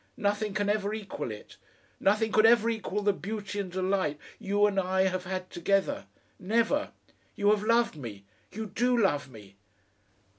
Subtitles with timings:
[0.17, 1.57] Nothing can ever equal it;
[1.99, 6.07] nothing could ever equal the beauty and delight you and I have had together.
[6.39, 6.89] Never!
[7.35, 9.57] You have loved me; you do love me...."